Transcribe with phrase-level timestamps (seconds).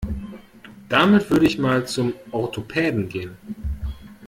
[0.89, 3.37] Damit würde ich mal zum Orthopäden gehen.